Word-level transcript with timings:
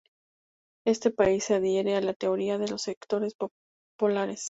Este 0.83 1.11
país 1.11 1.43
se 1.43 1.53
adhiere 1.53 1.95
a 1.95 2.01
la 2.01 2.15
Teoría 2.15 2.57
de 2.57 2.67
los 2.67 2.81
Sectores 2.81 3.35
Polares. 3.99 4.39